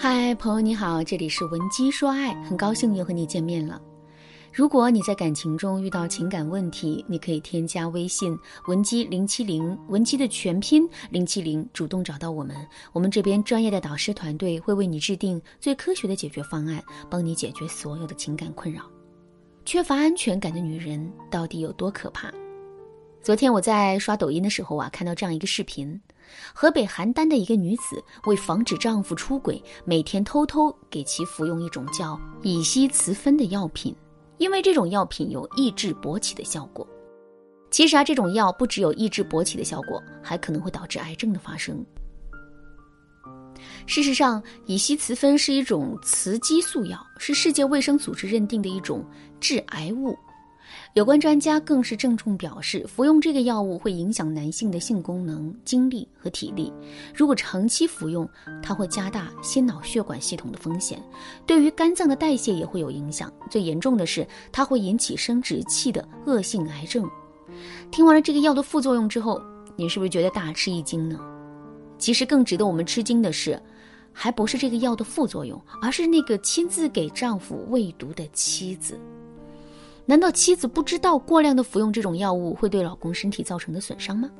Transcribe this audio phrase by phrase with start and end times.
[0.00, 3.82] 嗨，朋友你好，这里是文姬说爱，很高兴又和你见面了。
[4.52, 8.38] 如果你在感情中遇到情感问题，你可以添加微信
[8.68, 12.56] 文姬零七零，文姬的全拼零七零，主动找到我们，
[12.92, 16.80] 我们这边专业的导师团队会为你制定最科学的解决方案，
[17.10, 18.82] 帮你解决所有的情感困扰。
[19.64, 22.32] 缺乏安全感的女人到底有多可怕？
[23.20, 26.00] 昨天我在刷抖音的时候啊，看到这样一个视频。
[26.54, 33.94] 河北邯郸的一个女子为防止丈夫出轨，每天偷偷给其服用一种叫乙烯雌酚的药品，
[34.38, 36.86] 因为这种药品有抑制勃起的效果。
[37.70, 41.84] 其实啊，这种药不只有抑制勃起的效果，还可能会导致癌症的发生。
[43.86, 49.04] 事实上，乙烯雌酚是一种雌激素药，是世界卫生组织认定的一种
[49.40, 50.16] 致癌物。
[50.94, 56.72] 有关专家更是郑重表示，服用这个药物会影响男性的性功能、精力和体力。
[57.14, 58.28] 如果长期服用，
[58.62, 61.02] 它会加大心脑血管系统的风险，
[61.46, 63.32] 对于肝脏的代谢也会有影响。
[63.50, 67.08] 最严重的是，它会引起生殖器的恶性癌症。
[67.90, 69.40] 听完了这个药的副作用之后，
[69.76, 71.18] 你是不是觉得大吃一惊呢？
[71.98, 73.60] 其实更值得我们吃惊的是，
[74.12, 78.98] 还不是这个药的副作用，而是那个亲自给丈夫喂毒的妻子。
[80.08, 84.30] 难道妻子不知道过量的服用这种药物会对老公身体造成的损伤吗？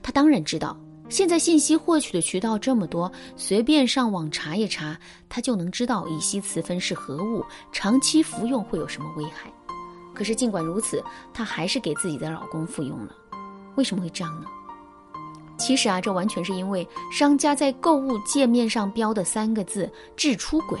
[0.00, 0.78] 她当然知道。
[1.08, 4.96] 现在信息获取的渠道这么多，随便上网查一查，
[5.28, 9.52] 她就能知道乙烯雌酚是何物，长期服用会有什么危害。
[10.14, 13.12] 可是尽管如此，她还是给自己的老公服用了。
[13.74, 14.46] 为什么会这样呢？
[15.58, 20.78] 其实啊，这完全是因为商家在购物界面上标的三个字“治出轨”。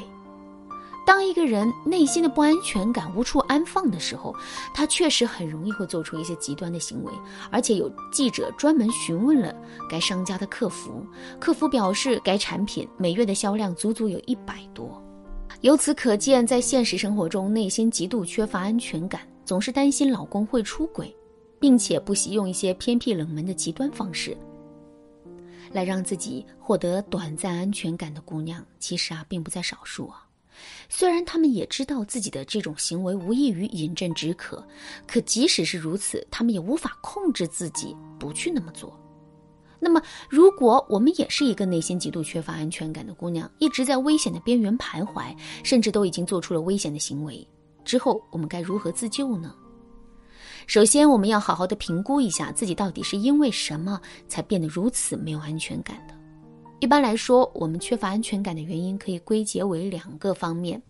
[1.06, 4.34] 当一个人内心的不安全感无处安放的时候，
[4.72, 7.12] 他确实很容易会做出一些极端的行为。
[7.50, 9.54] 而且有记者专门询问了
[9.88, 11.06] 该商家的客服，
[11.38, 15.00] 客服表示该产品每月的销量足足有一百多。
[15.60, 21.14] 由此可见，在现实生活中，内心极度缺乏安全感，总是担心老公会出轨，
[21.60, 24.36] 并且不惜用一些偏僻冷门的极端方式，
[25.70, 30.23] 来让自己获得短暂安全感的姑娘，其实啊，并不在少数啊。
[30.88, 34.66] 虽然他们也知道自己的这种行为无异于饮鸩止渴，
[35.06, 38.98] 可即使是如此，他们也无法控制自己不去那么做。
[39.80, 40.00] 那么，
[40.30, 47.46] 如果我们也是一个内心极度缺乏安全感的姑娘，一直在危险的边缘徘徊，甚至都已经做出了危险的行为
[47.84, 49.54] 之后，我们该如何自救呢？
[50.66, 56.14] 首先，我们要好好的评估一下自己到底是因为什么才变得如此没有安全感的。
[56.84, 60.82] 一般来说，我们缺乏安全感的原因可以归结为两个方面。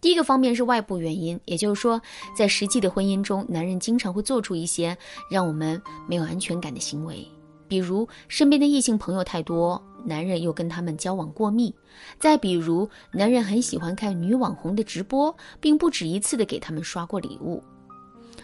[0.00, 2.00] 第一个方面是外部原因，也就是说，
[2.34, 4.96] 在实际的婚姻中，男人经常会做出一些
[5.30, 7.22] 让我们没有安全感的行为，
[7.68, 11.70] 比如身边的异性朋友太多，男人又跟他们交往过密；
[12.18, 17.62] 再比如，男人很喜欢看女网红的直播，并不止一次的给他们刷过礼物。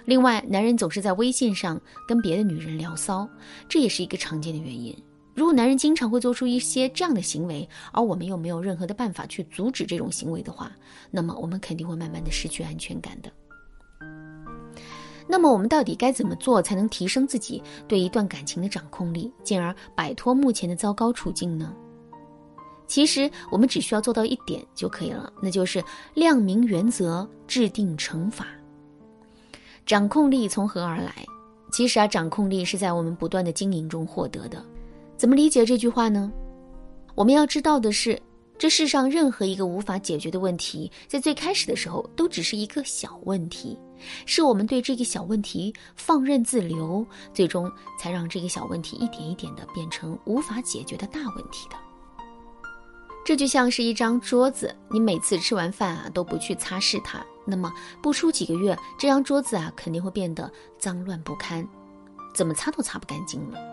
[0.04, 3.26] 另外，男人总是在微信上跟别的女人聊骚，
[3.66, 4.94] 这也是一个常见的原因。
[5.34, 10.70] 如果男人经常会做出一些这样的行为，而我们又没有任何的办法去阻止这种行为的话，
[11.10, 13.32] 那么我们肯定会慢慢的失去安全感的。
[15.26, 21.72] 那么我们到底该怎么做才能提升自己对一段感情的掌控力，进而摆脱目前的糟糕处境呢？
[22.86, 25.82] 其实我们只需要做到一点就可以了，那就是
[26.12, 28.46] 亮明原则，制定惩罚。
[29.86, 31.24] 掌控力从何而来？
[31.72, 34.62] 其实啊，掌控力是在我们不断的经营中获得的。
[35.22, 36.32] 怎么理解这句话呢？
[37.14, 38.20] 我们要知道的是，
[38.58, 43.78] 这世上任何一个无法解决的问题，在最开始的时候都只是一个小问题，
[44.26, 51.76] 是我们对这个小问题放任自流，最终才让这个小问题一点一点的变成无法解决的大问题的。
[53.24, 57.72] 这就像是一张桌子，你每次吃完饭啊都不去擦拭它，那么
[58.02, 60.50] 不出几个月，这张桌子啊肯定会变得
[60.80, 61.64] 脏乱不堪，
[62.34, 63.71] 怎么擦都擦不干净了。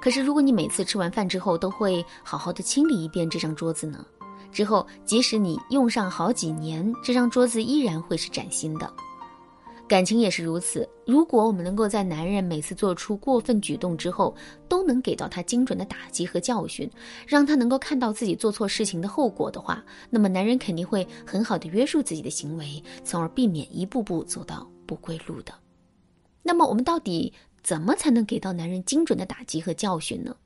[0.00, 4.04] 可是，如果你每次吃完饭之后都会好好的清理一遍这张桌子呢？
[4.50, 8.90] 之后，即使你用上好几年，这张桌子依然会是崭新的。
[9.86, 10.88] 感情也是如此。
[11.06, 14.34] 如果我们能够在男人每次做出过分举动之后，
[14.68, 16.90] 都能给到他精准的打击和教训，
[17.26, 25.52] 让他能够看到自己做错事情的后果的话，那么男人肯定会很好的约束自己的行为，从而避免一步步走到不归路的。
[26.42, 27.32] 那么，我们到底？
[27.62, 30.36] 怎么才能给到男人精准的打击和教训呢？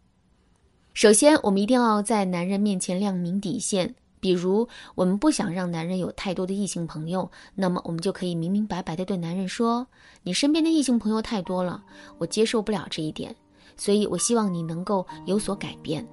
[0.95, 3.95] 首先，我们一定要在男人面前亮明底线。
[4.21, 9.85] 比如，我们不想让男人有太多的异性朋友，那么我们就可以明明白白的对男人说
[10.23, 11.83] ：“你身边的异性朋友太多了，
[12.19, 13.35] 我接受不了这一点，
[13.77, 16.07] 所以我希望你能够有所改变。”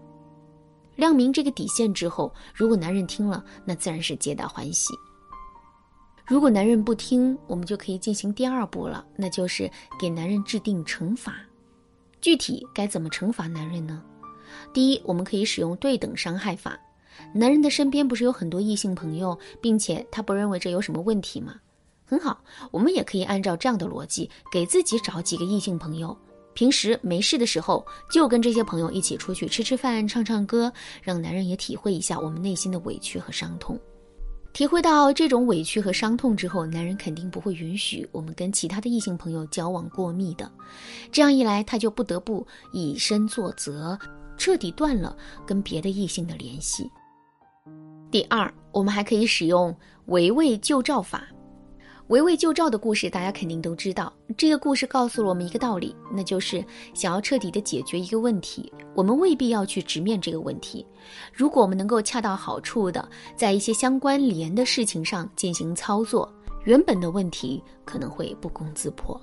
[0.97, 4.91] 亮明这个底线之后，如果男人听了，那自然是皆大欢喜。
[6.29, 11.37] 如果男人不听，我们就可以进行第二步了，那就是给男人制定惩罚。
[12.21, 14.03] 具体该怎么惩罚男人呢？
[14.71, 16.79] 第一，我们可以使用对等伤害法。
[17.33, 21.55] 男人的身边不是有很多异性朋友，并且他不认为这有什么问题吗？
[22.05, 22.39] 很好，
[22.69, 26.15] 我们也可以按照这样的逻辑，给自己找几个异性朋友，
[26.53, 30.71] 平时没事的时候就跟这些朋友一起出去吃吃饭、唱唱歌，
[31.01, 33.79] 让男人也体会一下我们内心的委屈和伤痛。
[34.51, 40.51] 体会到这种委屈和伤痛之后，男人肯定不会允许我们跟其他的异性朋友交往过密的。
[41.11, 43.97] 这样一来，他就不得不以身作则，
[44.37, 45.15] 彻底断了
[45.45, 46.89] 跟别的异性的联系。
[48.11, 49.73] 第二，我们还可以使用
[50.07, 51.27] 围魏救赵法。
[52.09, 54.11] 围魏救赵的故事，大家肯定都知道。
[54.35, 56.65] 这个故事告诉了我们一个道理，那就是
[56.95, 60.83] 想要彻底的解决一个问题，我们未必要去直面这个问题。
[61.31, 66.27] 如果我们能够恰到好处的在一些相关联的事情上进行操作，
[66.65, 69.21] 原本的问题可能会不攻自破。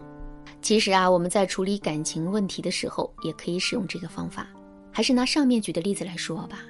[0.62, 4.47] 其实啊，我们在处理感情问题的时候，也可以使用这个方法。
[4.93, 6.61] 还是拿上面举的例子来说吧。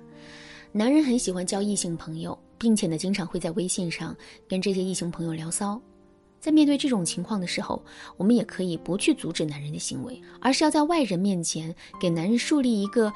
[0.72, 4.16] 男人很喜欢交异性朋友，并且呢，经常会在微信上
[4.48, 5.78] 跟这些异性朋友聊骚。
[6.46, 7.82] 在面对这种情况的时候，
[8.16, 13.12] 我们也可以不去阻止男人的行为，而是要在外人面前给男人树立一个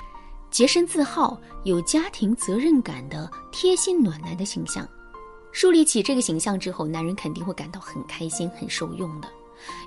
[0.51, 4.85] 洁身自好、有家庭责任感的贴心暖男的形象。
[5.53, 9.29] 树立起这个形象之后，男人肯定会感到很开心、很受用的。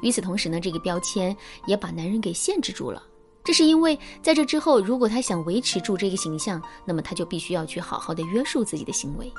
[0.01, 1.35] 与此同时呢，这个标签
[1.65, 3.03] 也把男人给限制住了。
[3.43, 9.29] 这是因为，在这之后，如果他想维持住这个形象，那么他就必须要去好好的约束自己的行为。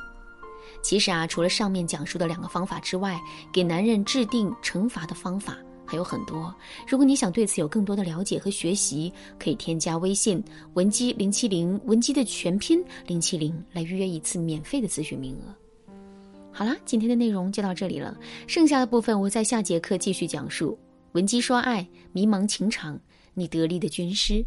[0.83, 3.21] 其实啊，除了上面讲述的两个方法之外，
[3.53, 6.55] 给男人制定惩罚的方法还有很多。
[6.87, 10.43] 如果你想对此有更多的了解和学习，可以添加微信
[10.75, 15.55] 文姬零七零，文姬的全拼零七零，来预约一次免费的咨询名额。
[16.53, 20.79] 好啦，今天的内容就到这里了，剩下的部分我在下节课继续讲述。
[21.13, 22.99] 文姬说爱，迷茫情场。
[23.37, 24.45] 你得力的军师。